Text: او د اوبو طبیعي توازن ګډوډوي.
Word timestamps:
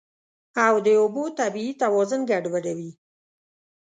او 0.65 0.75
د 0.85 0.87
اوبو 1.01 1.23
طبیعي 1.39 1.73
توازن 1.81 2.21
ګډوډوي. 2.29 2.91